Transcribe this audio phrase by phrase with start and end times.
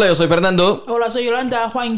[0.00, 0.82] Hola, yo soy Fernando.
[0.88, 1.68] Hola, soy Yolanda.
[1.68, 1.94] Juan,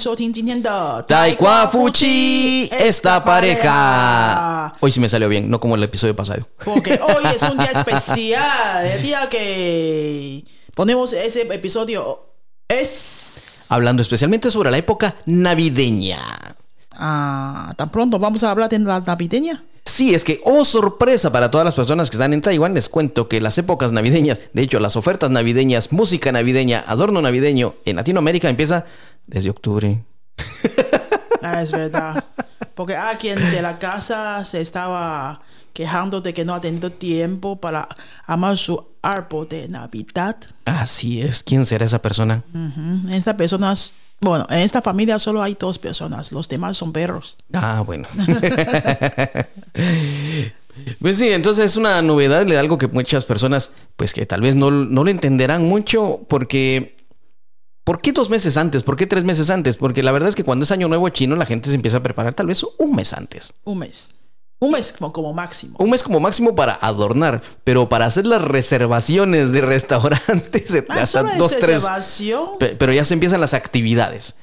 [1.06, 4.72] Taekwa Fuchi, esta pareja.
[4.80, 6.48] Hoy sí me salió bien, no como el episodio pasado.
[6.64, 10.44] Porque hoy es un día especial, el día que
[10.74, 12.26] ponemos ese episodio
[12.66, 13.66] es...
[13.68, 16.22] Hablando especialmente sobre la época navideña.
[16.90, 19.62] Ah, tan pronto vamos a hablar de la navideña.
[19.84, 23.28] Sí, es que, oh sorpresa para todas las personas que están en Taiwán, les cuento
[23.28, 28.48] que las épocas navideñas, de hecho las ofertas navideñas, música navideña, adorno navideño en Latinoamérica
[28.48, 28.84] empieza
[29.26, 30.02] desde octubre.
[31.44, 32.22] Ah, es verdad.
[32.76, 37.56] Porque alguien ah, de la casa se estaba quejando de que no ha tenido tiempo
[37.56, 37.88] para
[38.26, 40.36] amar su árbol de Navidad.
[40.66, 41.42] Así es.
[41.42, 42.44] ¿Quién será esa persona?
[43.10, 43.74] Esta persona
[44.22, 47.36] bueno, en esta familia solo hay dos personas, los demás son perros.
[47.52, 48.06] Ah, bueno.
[51.00, 54.54] pues sí, entonces es una novedad da algo que muchas personas, pues que tal vez
[54.54, 56.96] no, no lo entenderán mucho porque...
[57.84, 58.84] ¿Por qué dos meses antes?
[58.84, 59.76] ¿Por qué tres meses antes?
[59.76, 62.02] Porque la verdad es que cuando es año nuevo chino la gente se empieza a
[62.04, 63.54] preparar tal vez un mes antes.
[63.64, 64.14] Un mes.
[64.62, 65.74] Un mes como, máximo.
[65.80, 71.04] Un mes como máximo para adornar, pero para hacer las reservaciones de restaurantes, se ah,
[71.04, 71.84] tres dos, tres.
[72.78, 74.36] Pero ya se empiezan las actividades.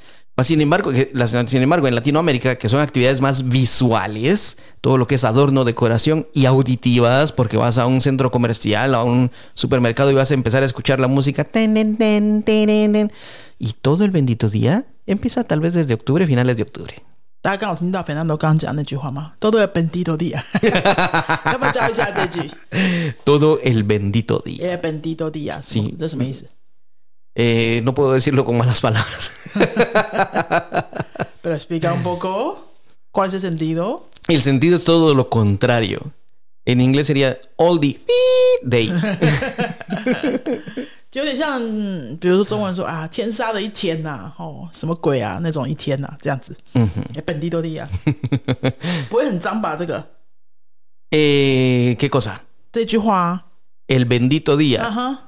[0.44, 0.92] Sin embargo,
[1.48, 6.28] sin embargo, en Latinoamérica, que son actividades más visuales, todo lo que es adorno, decoración
[6.34, 10.64] y auditivas, porque vas a un centro comercial, a un supermercado y vas a empezar
[10.64, 11.48] a escuchar la música.
[13.58, 16.96] Y todo el bendito día empieza tal vez desde octubre, finales de octubre.
[17.42, 18.38] 大家刚好听到 Fernando
[19.40, 20.18] Todo el bendito
[23.40, 24.72] Todo el bendito día día。
[24.74, 26.46] El bendito día，sí，这什么意思
[27.36, 29.32] ？Eh, no puedo decirlo con malas palabras.
[31.42, 32.74] Pero explica un poco
[33.12, 34.06] cuál es el sentido.
[34.28, 36.12] El sentido es todo lo contrario.
[36.66, 37.98] En inglés sería all the
[38.64, 38.92] day.
[41.14, 41.60] 有点像，
[42.18, 46.56] 比如说中文说啊，天杀的一天呐，吼，什么鬼啊，那种一天呐，这样子。
[47.26, 47.88] 本地多利亚，
[49.10, 49.76] 不会很脏吧？
[49.76, 49.96] 这个。
[51.12, 51.18] 呃
[51.96, 52.36] ，qué cosa？
[52.72, 53.46] 这句话。
[53.88, 54.82] El bendito día。
[54.84, 55.20] 啊哈。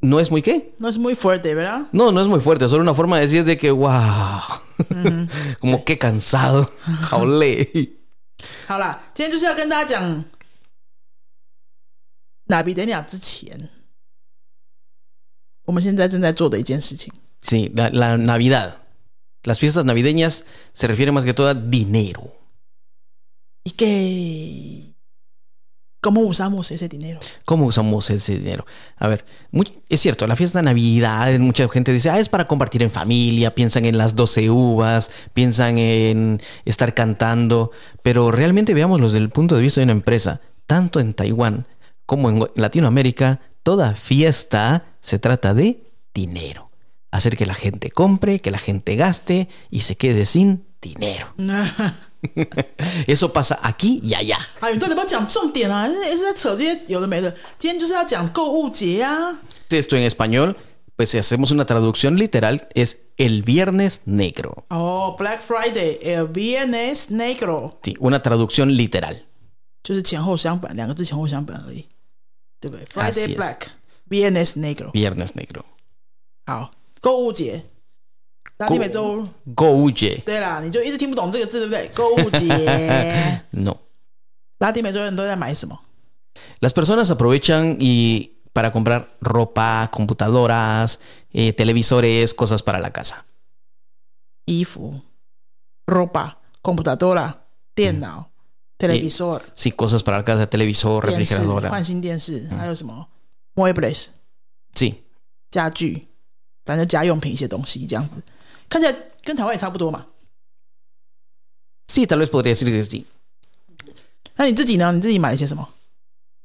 [0.00, 2.64] No es muy qué？No es muy fuerte, ¿verdad？No, no es muy fuerte.
[2.64, 4.40] Es solo una forma de decir de que, guau。
[5.60, 6.70] Como qué cansado,
[7.10, 7.92] jole。
[8.66, 10.24] 好了，今天就是要跟大家讲，
[12.46, 13.75] 拿比德尼亚之前。
[15.66, 17.12] 我们现在正在做的一件事情。
[17.42, 18.72] Sí, la, la Navidad.
[19.44, 22.28] Las fiestas navideñas se refieren más que todo a dinero.
[23.62, 24.94] ¿Y qué?
[26.00, 27.20] ¿Cómo usamos ese dinero?
[27.44, 28.64] ¿Cómo usamos ese dinero?
[28.96, 29.24] A ver,
[29.88, 33.54] es cierto, la fiesta de Navidad, mucha gente dice, ah, es para compartir en familia,
[33.54, 37.72] piensan en las 12 uvas, piensan en estar cantando,
[38.02, 41.66] pero realmente veámoslo desde el punto de vista de una empresa, tanto en Taiwán
[42.04, 45.82] como en Latinoamérica, Toda fiesta se trata de
[46.14, 46.70] dinero.
[47.10, 51.26] Hacer que la gente compre, que la gente gaste y se quede sin dinero.
[53.08, 54.38] Eso pasa aquí y allá.
[54.72, 54.86] Esto
[59.96, 60.56] en español,
[60.94, 64.64] pues si hacemos una traducción literal, es el viernes negro.
[64.70, 67.76] Oh, Black Friday, el viernes negro.
[67.82, 69.24] Sí, una traducción literal.
[72.60, 73.70] Friday Black
[74.08, 75.64] Viernes Viernes Negro Goujie Negro，
[76.46, 77.62] 好，购物节。
[78.56, 79.22] 然后你每周
[79.54, 81.90] 购物节，对啦，你就一直听不懂这个字，对不对？
[81.94, 83.76] 购物节 No.
[86.60, 90.98] Las personas aprovechan y para comprar ropa, computadoras,
[91.30, 93.26] eh, televisores, cosas para la casa.
[95.86, 97.38] Ropa Computadora
[97.74, 98.26] tienda
[98.76, 99.42] televisor.
[99.46, 101.70] Eh, sí, cosas para casa, de televisor, refrigeradora.
[101.70, 102.56] Mm.
[102.56, 103.06] 还有什么
[104.74, 104.94] sí
[105.50, 106.06] 家具，
[106.64, 108.20] 反正家用品一些东西这样子，
[108.68, 108.94] 看起来
[109.24, 110.06] 跟台湾也差不多嘛。
[111.88, 113.06] sí, tal vez podría decir que sí.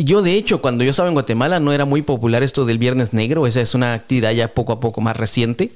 [0.04, 3.12] Yo de hecho, cuando yo estaba en Guatemala, no era muy popular esto del Viernes
[3.12, 3.46] Negro.
[3.46, 5.72] Esa es una actividad ya poco a poco más reciente.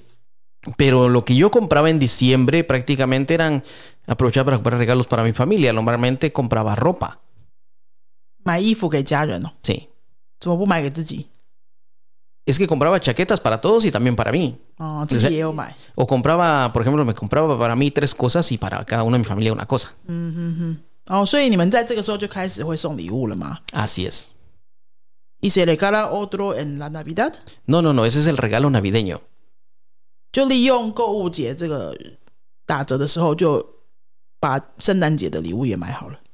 [0.77, 3.63] Pero lo que yo compraba en diciembre prácticamente eran
[4.07, 5.71] aprovechar para comprar regalos para mi familia.
[5.71, 7.19] Normalmente compraba ropa.
[9.63, 9.89] Sí.
[12.45, 14.57] Es que compraba chaquetas para todos y también para mí.
[14.77, 15.05] Ah,
[15.95, 19.19] o compraba, por ejemplo, me compraba para mí tres cosas y para cada uno de
[19.19, 19.95] mi familia una cosa.
[20.07, 20.81] Mm-hmm.
[21.09, 21.25] Oh,
[23.75, 24.35] Así es.
[25.41, 27.35] ¿Y se regala otro en la Navidad?
[27.67, 29.21] No, no, no, ese es el regalo navideño.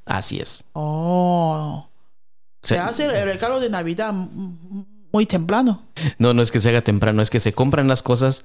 [0.08, 0.66] Así es.
[2.64, 4.14] Se hace el regalo de Navidad
[5.14, 5.84] muy temprano.
[6.18, 8.44] No, no es que se haga temprano, es que se compran las cosas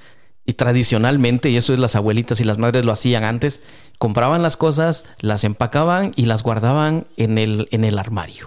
[0.48, 3.62] y tradicionalmente, y eso es las abuelitas y las madres lo hacían antes,
[3.98, 8.46] compraban las cosas, las empacaban y las guardaban en el, en el armario.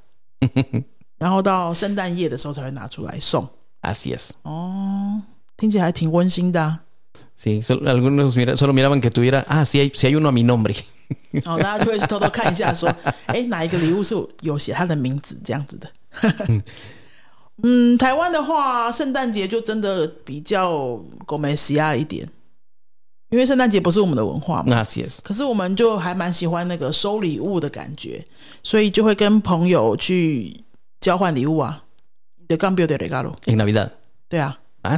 [1.17, 3.47] 然后到圣诞夜的时候才会拿出来送
[3.81, 5.21] ，s e s 哦，
[5.57, 6.79] 听起来还挺温馨的。
[7.35, 10.75] 是，所以 algunos solo miraban que tuviera，s i hay si hay uno a mi nombre，
[11.43, 12.91] 大家就会偷偷看一下，说，
[13.25, 15.89] 哎，哪一个礼物是有写他的名字这样子的。
[17.63, 20.95] 嗯，台湾的话，圣诞节就真的比较
[21.25, 22.27] g o m e a 一点。
[23.31, 24.83] 因为圣诞节不是我们的文化嘛，
[25.23, 28.23] 可是我们就还蛮喜欢那个收礼物的感觉，
[28.61, 30.55] 所以就会跟朋友去
[30.99, 31.83] 交换礼物啊。
[32.49, 32.57] 对
[34.39, 34.97] 啊，啊，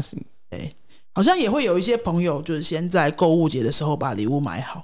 [0.49, 0.69] 对，
[1.13, 4.83] 好像也会有一些朋友就是先在购物节的时候把礼物买好，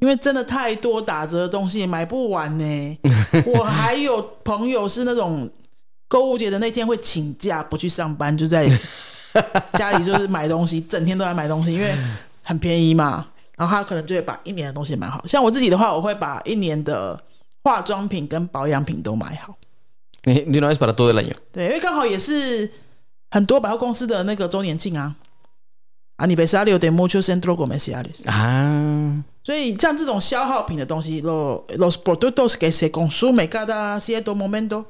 [0.00, 2.98] 因为真的太多打折的东西买不完呢。
[3.46, 5.50] 我还有朋友是那种
[6.08, 8.66] 购物节的那天会请假不去上班，就在。
[9.78, 11.94] 家里就是买东西，整天都在买东西，因为
[12.42, 13.26] 很便宜嘛。
[13.56, 15.24] 然后他可能就会把一年的东西买好。
[15.26, 17.18] 像我自己的话，我会把一年的
[17.62, 19.54] 化妆品跟保养品都买好。
[20.24, 22.68] 你你那是把它多的来对，因为刚好也是
[23.30, 25.14] 很多百货公司的那个周年庆啊。
[26.16, 26.44] 啊，你被
[28.24, 28.36] 啊。
[29.44, 31.98] 所以像这种消耗品的东西，罗罗是
[32.34, 33.32] 都是给谁供输？
[33.32, 34.84] 每家的些多 momento。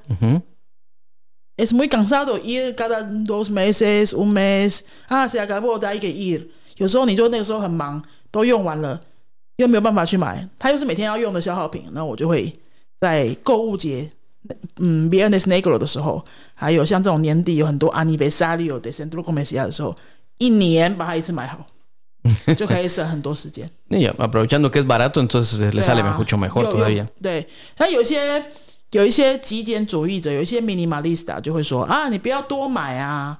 [1.57, 4.87] es muy cansado ir cada dos meses, un mes...
[5.09, 7.29] Ah, se acabó, hay que Yo Negro
[15.79, 19.95] 的时候，还有像这种年底有很多 Aniversario de Centro Comercial 的时候，
[20.39, 21.65] 一年把它一次买好。
[22.47, 22.99] yo que es
[24.19, 27.09] aprovechando que es barato, entonces le sale mucho mejor todavía.
[28.93, 33.37] 有一些极简主义者，有一些 minimalista 就会说啊，你不要多买啊，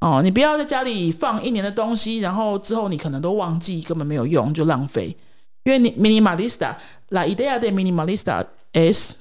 [0.00, 5.16] 哦，你不要在家里放一年的东西，然后之后你可能都忘记，根本没有用，就浪费。
[5.64, 9.14] 因为你 minimalista，la idea de minimalista es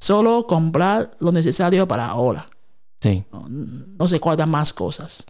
[0.00, 2.36] solo comprar l o n e c e s a r i o para ol
[2.36, 2.44] a，
[3.00, 5.20] 对，嗯，los e queden más cosas。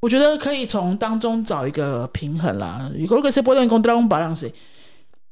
[0.00, 4.50] 我觉得可以从当中找一个平衡啦，如何 que se puede encontrar un balance。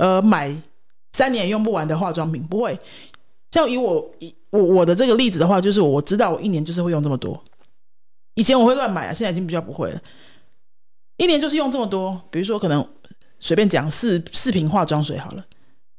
[0.00, 0.50] 呃，买
[1.12, 2.76] 三年用不完的化妆品不会。
[3.50, 7.38] 像以我以我我的这个例子的话，就是我知道我一年就是会用这么多。
[8.34, 10.00] 以前我会乱买啊，现在已经比较不会了。
[11.18, 12.86] 一年就是用这么多，比如说可能
[13.38, 15.44] 随便讲四四瓶化妆水好了。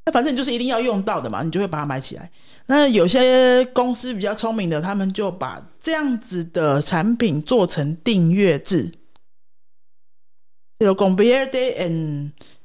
[0.07, 2.27] 那反正就是一定要用到的嘛，你就会把它买起来。
[2.65, 8.91] 那有些公司比较聪明的，他们就把这样子的产品做成订阅制。
[10.79, 12.31] 有 g o m b i r e Day and。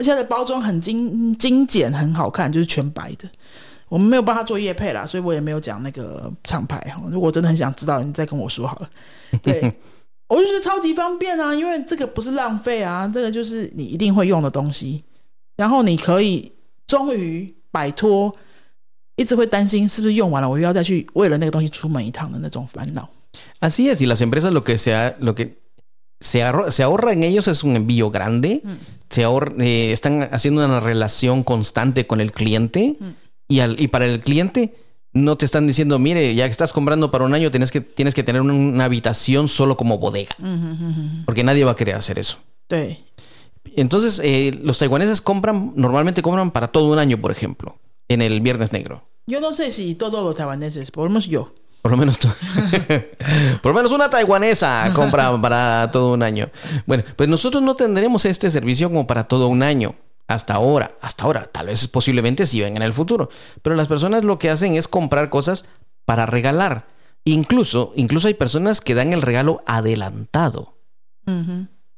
[0.00, 3.28] 而且它的包装很精精简，很好看，就是全白的。
[3.86, 8.88] 我们没有办法做叶配啦，所以我也没有讲那个厂牌如果真的很想知道，你再跟我说好了。
[9.42, 9.60] 对，
[10.28, 15.04] 我就觉得超级方便啊，因为这个不是浪费啊，这个就是你一定会用的东西。
[15.56, 16.50] 然后你可以
[16.86, 18.32] 终于摆脱
[19.16, 23.06] 一直会担心是不是用完了，我又要再去为了那个东西出门一趟的那种烦恼。
[26.20, 28.70] se, ahorra, en ellos, es un envío grande, mm.
[29.08, 29.22] se
[29.60, 33.06] eh, están haciendo una relación constante con el cliente mm.
[33.48, 34.74] y, y para el cliente
[35.12, 38.14] no te están diciendo, mire, ya que estás comprando para un año, tienes que, tienes
[38.14, 40.36] que tener una habitación solo como bodega,
[41.26, 42.38] porque nadie va a querer hacer eso.
[43.74, 48.40] Entonces, eh, los taiwaneses compran, normalmente compran para todo un año, por ejemplo, en el
[48.40, 49.02] Viernes Negro.
[49.26, 51.52] Yo no sé si todos los taiwaneses, por lo menos yo.
[51.82, 52.18] Por lo menos
[53.62, 56.50] Por lo menos una taiwanesa compra para todo un año.
[56.86, 59.94] Bueno, pues nosotros no tendremos este servicio como para todo un año.
[60.28, 63.28] Hasta ahora, hasta ahora, tal vez posiblemente Si venga en el futuro.
[63.62, 65.64] Pero las personas lo que hacen es comprar cosas
[66.04, 66.86] para regalar.
[67.24, 70.74] Incluso, incluso hay personas que dan el regalo adelantado.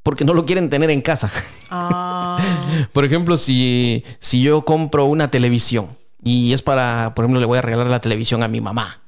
[0.02, 1.30] Porque no lo quieren tener en casa.
[1.70, 2.38] Ah.
[2.92, 5.88] por ejemplo, si, si yo compro una televisión
[6.22, 9.01] y es para, por ejemplo, le voy a regalar la televisión a mi mamá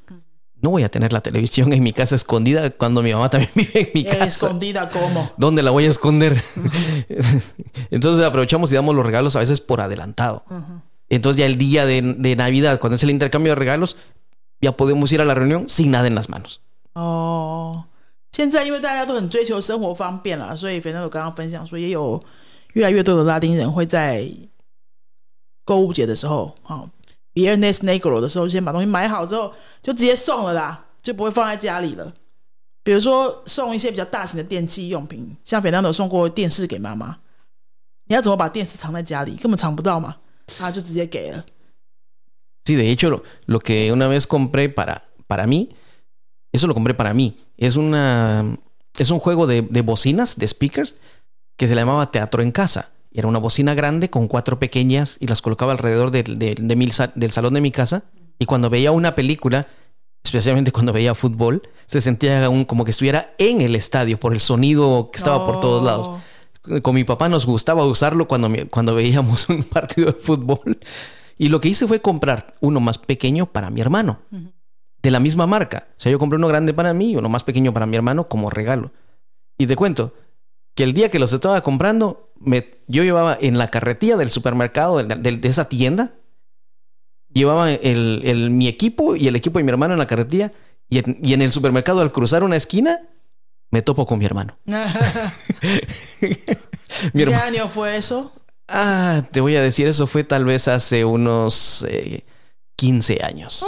[0.65, 3.81] no voy a tener la televisión en mi casa escondida cuando mi mamá también vive
[3.81, 4.25] en mi casa.
[4.25, 5.31] ¿Escondida cómo?
[5.37, 6.43] ¿Dónde la voy a esconder?
[7.91, 10.43] Entonces aprovechamos y damos los regalos a veces por adelantado.
[11.11, 12.01] Entonces ya el día de,
[12.35, 13.99] Navidad, cuando es el intercambio de regalos,
[14.63, 16.63] ya podemos ir a la reunión sin nada en las manos.
[16.95, 17.85] Oh.
[27.35, 32.15] 别人那 Snaggle 的时候，先把东西买好之后，就直接送了啦，就不会放在家里了。
[32.85, 37.19] 比如说送一些比较大型的电器用品，像斐当德送过电视给妈妈。
[38.07, 39.35] 你要怎么把电视藏在家里？
[39.37, 40.17] 根本藏不到嘛。
[40.59, 41.45] 他就直接给了。
[42.67, 42.77] Sí,
[43.47, 45.69] lo que una vez compré para para mí,
[46.53, 48.57] eso lo compré para mí es una
[48.99, 50.95] es un juego de de bocinas de speakers
[51.59, 52.89] que se llamaba Teatro en casa.
[53.15, 57.71] Era una bocina grande con cuatro pequeñas y las colocaba alrededor del salón de mi
[57.71, 58.03] casa.
[58.41, 59.69] Y cuando veía una película,
[60.25, 65.11] especialmente cuando veía fútbol, se sentía como que estuviera en el estadio por el sonido
[65.13, 66.11] que estaba por todos lados.
[66.83, 70.81] Con mi papá nos gustaba usarlo cuando, cuando veíamos un partido de fútbol.
[71.39, 74.19] Y lo que hice fue comprar uno más pequeño para mi hermano,
[75.01, 75.87] de la misma marca.
[75.93, 78.27] O sea, yo compré uno grande para mí y uno más pequeño para mi hermano
[78.27, 78.91] como regalo.
[79.57, 80.13] Y te cuento,
[80.75, 85.03] que el día que los estaba comprando, me, yo llevaba en la carretilla del supermercado,
[85.03, 86.13] de, esa tienda,
[87.33, 90.53] llevaba el, el, mi equipo y el equipo de mi hermano en la carretilla.
[90.91, 93.01] Y en, y el supermercado, al cruzar una esquina,
[93.71, 94.59] me topo con mi hermano.
[97.13, 98.33] mi ¿Qué año fue eso?
[98.69, 101.87] Ah, te voy a decir, eso fue tal vez hace unos
[102.77, 103.65] 15 eh, años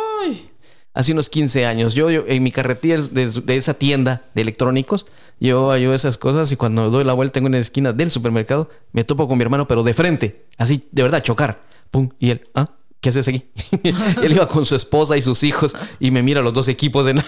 [0.96, 1.94] hace unos 15 años.
[1.94, 5.06] Yo, en mi carretilla de, esa tienda de electrónicos,
[5.38, 9.04] yo, yo esas cosas y cuando doy la vuelta en una esquina del supermercado, me
[9.04, 11.60] topo con mi hermano, pero de frente, así de verdad, chocar.
[11.90, 12.66] Pum, y él, ¿ah?
[13.00, 13.44] ¿Qué haces aquí?
[14.22, 17.22] él iba con su esposa y sus hijos y me mira los dos equipos de...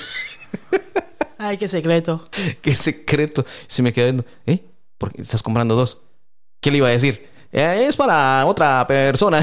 [1.38, 2.24] Ay, qué secreto.
[2.62, 3.44] Qué secreto.
[3.68, 4.64] Se me quedó viendo, ¿eh?
[4.96, 5.98] ¿Por qué estás comprando dos?
[6.60, 7.26] ¿Qué le iba a decir?
[7.52, 9.40] Eh, es para otra persona.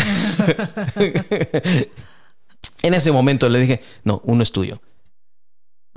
[2.85, 4.79] En ese momento le dije, no, uno es tuyo.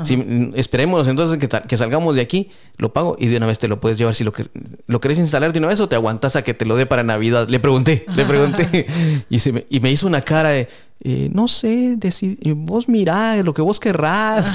[0.04, 3.78] Si, esperemos entonces que, salgamos de aquí, lo pago y de una vez te lo
[3.78, 4.14] puedes llevar.
[4.14, 4.46] Si lo, que
[4.86, 7.02] lo querés instalar de una vez o te aguantas a que te lo dé para
[7.02, 7.46] Navidad.
[7.46, 8.86] Le pregunté, le pregunté.
[9.28, 10.66] y, se me, y hizo una cara de,
[11.04, 14.54] eh, no sé, eh, vos mirá lo que vos querrás.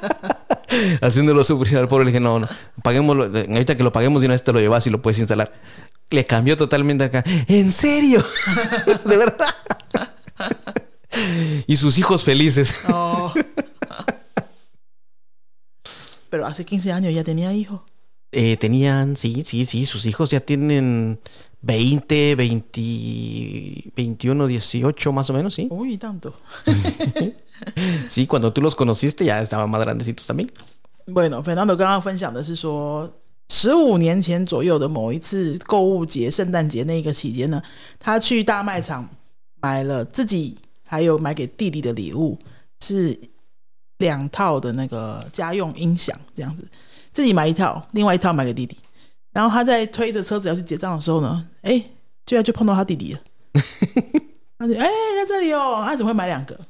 [1.00, 2.48] Haciéndolo sufrir al pobre, le dije, no, no,
[2.84, 5.18] paguémoslo, eh, ahorita que lo paguemos de una vez te lo llevas y lo puedes
[5.18, 5.52] instalar.
[6.08, 7.24] Le cambió totalmente acá.
[7.48, 8.24] ¿En serio?
[9.04, 9.52] de verdad
[11.66, 12.74] y sus hijos felices.
[12.88, 13.32] Oh.
[16.30, 17.80] Pero hace 15 años ya tenía hijos.
[18.32, 21.20] Eh, tenían, sí, sí, sí, sus hijos ya tienen
[21.60, 25.68] 20, 20, 21, 18 más o menos, sí.
[25.70, 26.34] Uy, tanto.
[28.08, 30.50] sí, cuando tú los conociste ya estaban más grandecitos también.
[31.06, 33.12] Bueno, Fernando 刚刚分享的是说，
[33.50, 37.60] 十五年前左右的某一次购物节，圣诞节那个期间呢，
[37.98, 39.06] 他去大卖场
[39.60, 40.56] 买了自己
[40.92, 42.38] 还有买给弟弟的礼物
[42.82, 43.18] 是
[43.96, 46.68] 两套的那个家用音响，这样子
[47.14, 48.76] 自己买一套，另外一套买给弟弟。
[49.32, 51.82] 然后他在推着车子要去结账的时候呢，哎，
[52.26, 53.20] 居然就碰到他弟弟了。
[54.58, 56.60] 他就哎在这里哦，他怎么会买两个？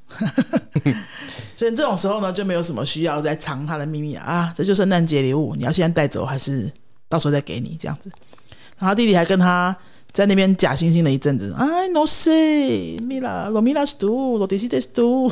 [1.57, 4.55] 所以这种时候呢，就没有什么需要再藏他的秘密啊。
[4.57, 6.73] 这就圣诞节礼物，你要现在带走还是
[7.09, 7.77] 到时候再给你？
[7.77, 8.09] 这样子，
[8.79, 9.77] 然后弟弟还跟他。
[10.13, 14.69] 在那边假惺惺了一阵子，I no sé, m i l a lo Mira s do, lo d e c i
[14.69, 15.31] t í es do。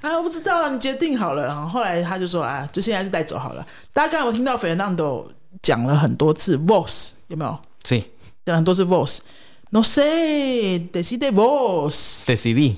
[0.00, 1.46] 啊，我不知道，你决定好了。
[1.46, 3.64] 然后后来他就说啊，就现在就带走好了。
[3.92, 5.26] 大家刚才我听到 Fernando
[5.62, 7.56] 讲了很多次 voice，有没有？
[7.84, 8.02] 是
[8.44, 12.74] 讲很多次 voice，no sé, decidí voice, decidí,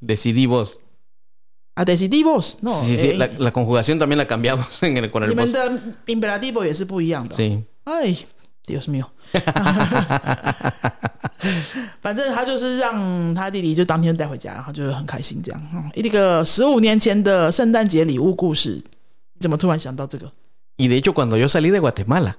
[0.00, 0.72] d e c i d i voice,
[1.74, 2.56] a decidí voice。
[2.62, 2.72] No.
[3.44, 5.34] La conjugación también la cambiamos en el con el voice.
[5.34, 5.80] 你们的
[6.46, 7.34] imperativo 也是不一样的。
[7.34, 7.62] s 是。
[7.84, 8.16] 哎。
[8.66, 9.10] Dios mío.
[11.42, 11.48] Y
[12.12, 12.30] de
[20.96, 22.36] hecho cuando yo salí de Guatemala,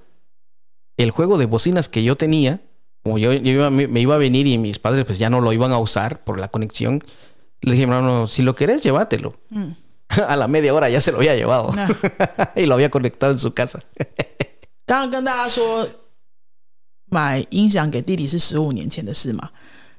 [0.96, 2.60] el juego de bocinas que yo tenía,
[3.04, 3.30] como yo,
[3.70, 6.38] me, iba a venir y mis padres pues ya no lo iban a usar por
[6.40, 7.02] la conexión,
[7.60, 7.88] le dije,
[8.26, 9.36] si lo querés, llévatelo.
[9.50, 9.66] Mm.
[10.26, 11.88] a la media hora ya se lo había llevado ah.
[12.56, 13.80] y lo había conectado en su casa.
[14.86, 16.07] 刚刚跟大家说
[17.10, 19.48] 买音响给弟弟是十五年前的事嘛？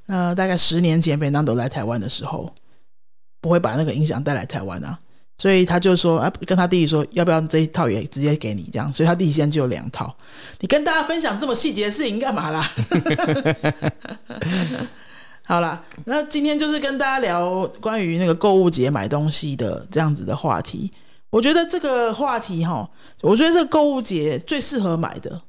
[0.05, 2.51] 那大概十年前，每当都来台湾的时候，
[3.41, 4.97] 不会把那个音响带来台湾啊。
[5.37, 10.13] 所以他就说：“啊，跟他弟弟说，要不要这一套也直接给你？”这样，所以他弟弟现在就有两套。
[10.59, 12.69] 你跟大家分享这么细节的事情干嘛啦？
[15.43, 20.91] 好啦，那今天就是跟大家聊关于那个购物节买东西的这样子的话题。
[21.31, 22.87] 我觉得这个话题哈，
[23.21, 25.39] 我觉得这个购物节最适合买的。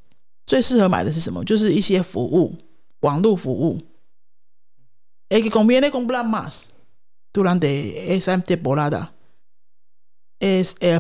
[0.51, 1.45] 最适合买的是什么？
[1.45, 2.57] 就是一些服务，
[3.03, 3.79] 网络服务。
[5.29, 5.63] Es un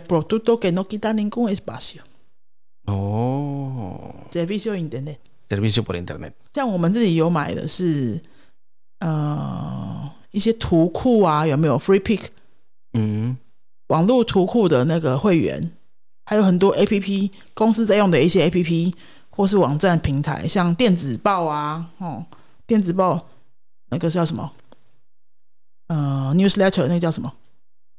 [0.06, 2.02] producto que no quita ningún espacio.
[2.86, 4.14] Oh.
[4.30, 5.18] Servicio internet.
[5.48, 6.32] Servicio por internet.
[6.54, 8.20] 像我们自己有买的是，
[9.00, 12.26] 呃，一些图库啊，有没有 Free Pick？
[12.92, 13.36] 嗯。
[13.88, 15.72] 网络图库的那个会员，
[16.26, 18.92] 还有很多 APP 公司在用的一些 APP。
[19.40, 22.22] 或是网站平台，像电子报啊，哦，
[22.66, 23.18] 电子报
[23.88, 24.50] 那个叫什么？
[25.88, 27.32] 呃，news letter 那个叫什么？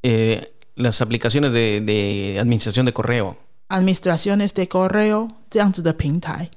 [0.03, 0.35] 呃
[0.75, 6.47] ，las aplicaciones de de administración de correo，administraciones de correo 这样子的平台，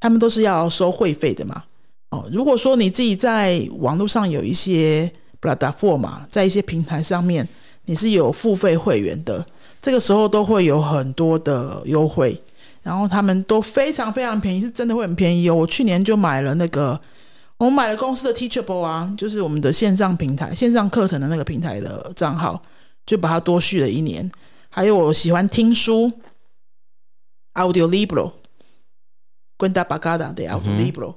[0.00, 1.64] 他们都是要收会费的嘛。
[2.08, 7.46] 哦，如果说你自己在网络上有一些 platform 嘛，在一些平台上面，
[7.84, 9.44] 你是有付费会员的，
[9.82, 12.40] 这个时候都会有很多的优惠。
[12.86, 15.56] 然后他们都非常非常便宜，是真的会很便宜哦。
[15.56, 16.98] 我去年就买了那个，
[17.58, 22.62] 我买了公司的 Teachable 啊，就是我们的线上平台、线上课程的那个平台的账号，
[23.04, 24.30] 就把它多续了一年。
[24.68, 26.08] 还有我喜欢听书
[27.54, 28.20] a u d i b l i g r
[29.66, 31.14] a n d Bagada de a u d i b r e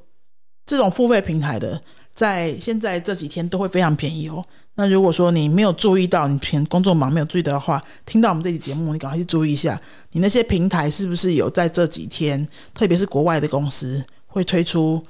[0.66, 1.80] 这种付费平台的，
[2.16, 4.42] 在现在这几天都会非常便宜哦。
[4.80, 9.78] 那如果说你没有注意到，你偏工作忙没有注意的话，听到我们这期节目，你赶快去注意一下，
[10.12, 15.04] 你那些平台是不是有在这几天，特别是国外的公司会推出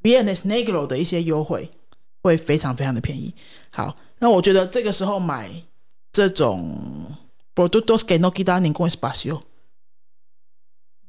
[0.00, 1.68] BNS Negro 的一些优惠，
[2.22, 3.34] 会非常非常的便宜。
[3.70, 5.50] 好，那我觉得这个时候买
[6.12, 7.08] 这种
[7.56, 9.40] Productos que no quitan ningún espacio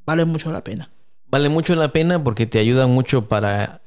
[0.04, 0.90] vale mucho la pena
[1.30, 3.80] vale mucho la pena porque te ayuda mucho para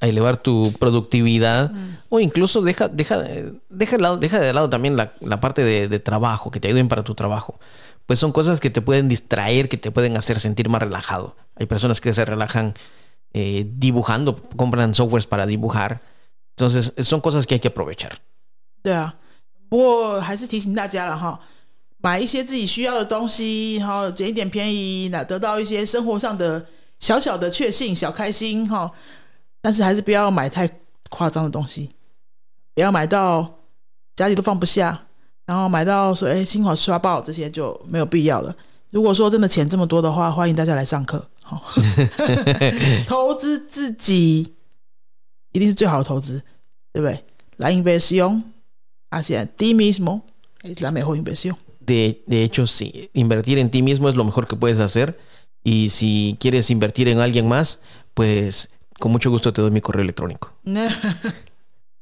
[0.00, 1.96] a elevar tu productividad mm.
[2.08, 3.52] o incluso deja, deja, de
[3.98, 7.60] lado, deja de lado también la, parte de, trabajo, que te ayuden para tu trabajo.
[8.06, 11.36] Pues son cosas que te pueden distraer, que te pueden hacer sentir más relajado.
[11.56, 12.74] Hay personas que se relajan
[13.34, 16.00] eh, dibujando, compran softwares para dibujar.
[16.56, 18.20] Entonces son cosas que hay que aprovechar.
[29.60, 30.68] 但是还是不要买太
[31.10, 31.88] 夸张的东西，
[32.74, 33.46] 不要买到
[34.16, 35.06] 家里都放不下，
[35.46, 38.54] 然后买到说哎心火刷爆这些就没有必要了。
[38.90, 41.28] 如果说真的钱这么多的话，欢迎大家来上课。
[41.42, 41.62] 好，
[43.06, 44.52] 投资自己
[45.52, 46.40] 一定是最好的投资，
[46.92, 47.22] 对不对
[47.56, 48.42] ？La inversión
[49.10, 50.22] a ti mismo
[50.62, 51.56] es la mejor inversión.
[51.80, 55.18] De de hecho sí, invertir en ti mismo es lo mejor que puedes hacer,
[55.64, 57.80] y si quieres invertir en alguien más,
[58.14, 58.68] pues
[58.98, 60.50] Con mucho gusto te doy mi correo electrónico.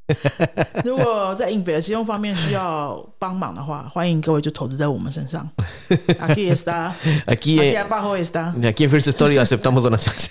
[0.09, 0.95] está,
[7.27, 8.55] aquí, aquí eh, abajo está.
[8.67, 10.31] Aquí en First Story aceptamos donaciones.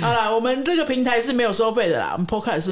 [0.00, 2.66] 好了，我们这个平台是没有收费的啦，我们 Podcast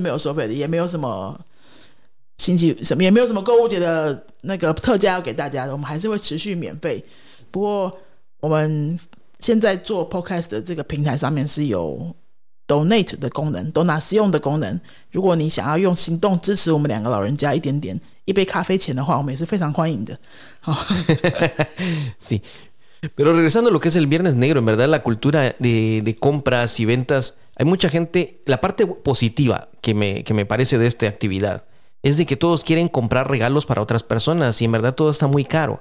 [23.15, 26.81] Pero regresando a lo que es el Viernes Negro, en verdad la cultura de, compras
[26.81, 31.07] y ventas, hay mucha gente, la parte positiva que me, que me parece de esta
[31.07, 31.65] actividad
[32.03, 35.27] es de que todos quieren comprar regalos para otras personas y en verdad todo está
[35.27, 35.81] muy caro.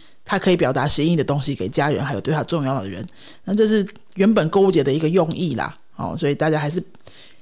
[0.31, 3.05] 他可以表达心意的东西给家人，还有对他重要的人，
[3.43, 5.75] 那这是原本购物节的一个用意啦。
[5.97, 6.81] 哦，所以大家还是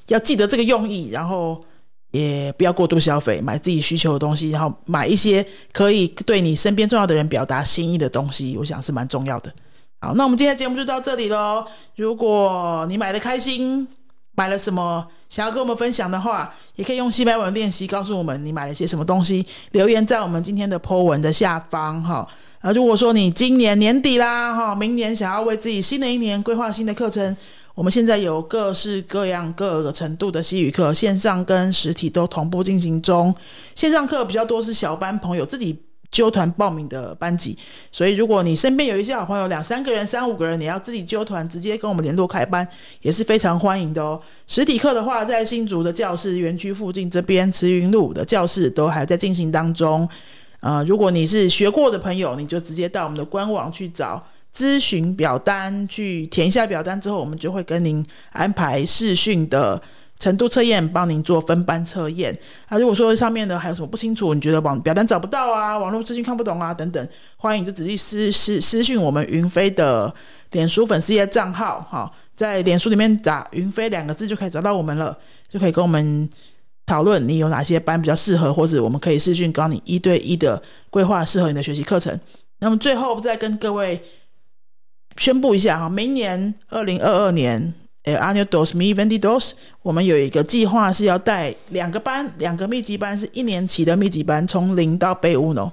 [0.07, 1.61] 要记得这个用意，然后
[2.09, 9.53] 也不要过度消费，买自己需求的东西，然后买一些可以对你身边重要的人表达心意的东西，我想是蛮重要的。
[10.01, 11.63] 好，那我们今天节目就到这里喽。
[11.95, 13.87] 如果你买的开心，
[14.35, 22.27] 买了什么想要跟我们分享的话，也可以用西班牙文练习告诉我们你买了些什么东西，留言在我们今天的波文的下方哈。
[22.61, 27.35] 啊，如果说你今年年底啦，哈，明年想要为自己新的一年规划新的课程，
[27.73, 33.33] 我们现在有各式各样各个程度的西语课，线上跟实体都同步进行中。
[33.75, 35.73] 线上课比较多是小班，朋友自己
[36.11, 37.55] 揪团报名的班级，
[37.93, 42.67] 所以如果你身边有一些好朋友，两三个人、三五个人，你要自己揪团，直接跟我们联络开班
[43.01, 44.19] 也是非常欢迎的哦。
[44.47, 50.05] 实体课的话，在新竹的教室园区附近这边慈云路的教室都还在进行当中。
[50.61, 54.21] 呃，如果你是学过的朋友，你就直接到我们的官网去找
[54.53, 59.81] 咨询表单，去填一下表单之后，我们就会跟您安排试训的
[60.19, 62.37] 成都测验，帮您做分班测验。
[62.67, 70.13] 啊，如果说上面的还有什么不清楚，你觉得网表单找不到啊，网络资讯看不懂啊等等，欢迎你就直接私私私信我们云飞的
[70.51, 75.17] 脸书粉丝页账号，哈，在脸书里面打“云飞”两个字就可以找到我们了，
[75.47, 76.29] 就可以跟我们。
[76.89, 82.19] 讨论你有哪些班比较适合，或者我们可以试训，搞你一对一的规划，适合你的学习课程。
[82.61, 84.01] 那么最后再跟各位
[85.17, 87.71] 宣布一下哈，明年二零二二年，
[88.05, 95.71] 哎，阿牛多斯米维迪多斯，我们有一个计划是要带两个班，两个密集班，是一年期的密集班，从零到贝乌诺。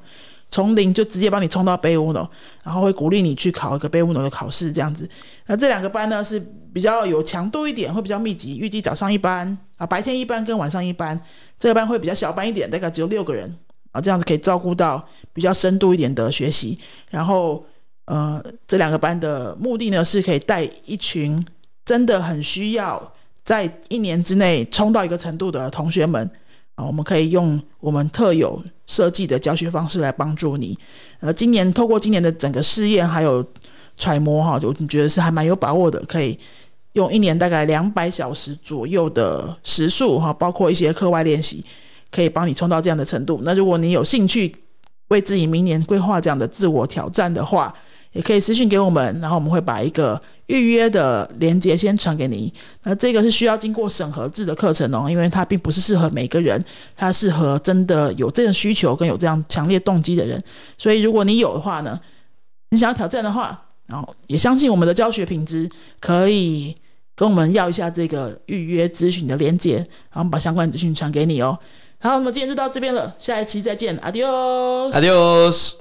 [0.56, 2.26] 从零就直接帮你冲到背屋楼，
[2.64, 5.06] 然后会鼓励你去考一个背屋楼的考试这样子。
[5.48, 6.40] 那这两个班呢是
[6.72, 8.56] 比较有强度一点，会比较密集。
[8.56, 11.20] 预计早上一班啊，白天一班跟晚上一班，
[11.58, 13.54] 这个班会比较小班一点，大概只有六个人
[13.92, 16.78] 啊，这样子可以照顾到比较深度一点的学习。
[17.10, 17.62] 然后
[18.06, 21.44] 呃，这两个班的目的呢，是可以带一群
[21.84, 23.12] 真的很需要
[23.44, 26.30] 在一年之内冲到一个程度的同学们。
[26.76, 30.78] 啊，我们可以用我们特有设计的教学方式来帮助你。
[31.20, 33.44] 呃，今年透过今年的整个试验还有
[33.96, 36.38] 揣摩哈，就我觉得是还蛮有把握的，可以
[36.92, 41.64] 用一年大概两百小时左右的时数哈，包括一些课外练习，
[42.10, 43.40] 可以帮你冲到这样的程度。
[43.42, 44.54] 那如果你有兴趣
[45.08, 47.72] 为自己明年规划这样的自我挑战的话，
[48.12, 50.20] 也可以私信给我们，然后我们会把一个。
[50.46, 52.52] 预约的连接先传给你，
[52.84, 56.62] 那这个是需要经过审核制的课程哦，因为它并不是适合每个人，
[56.96, 60.40] 它适合真的有这样需求跟有这样强烈动机的人。
[60.78, 61.98] 所以如果你有的话呢，
[62.70, 65.68] 你想要挑战的话，然后也相信我们的教学品质，
[66.00, 66.72] 可以
[67.16, 69.76] 跟我们要一下这个预约咨询的连接，
[70.12, 71.58] 然后把相关资讯传给你哦。
[71.98, 75.74] 好，那么今天就到这边了，下一期再见，adios，adios。